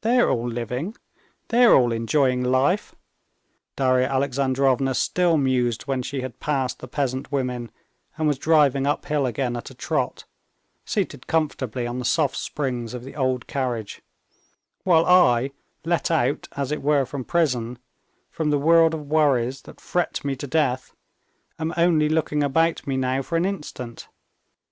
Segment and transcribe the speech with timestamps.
[0.00, 0.96] "They're all living,
[1.46, 2.92] they're all enjoying life,"
[3.76, 7.70] Darya Alexandrovna still mused when she had passed the peasant women
[8.18, 10.24] and was driving uphill again at a trot,
[10.84, 14.02] seated comfortably on the soft springs of the old carriage,
[14.82, 15.52] "while I,
[15.84, 17.78] let out, as it were from prison,
[18.28, 20.96] from the world of worries that fret me to death,
[21.60, 24.08] am only looking about me now for an instant.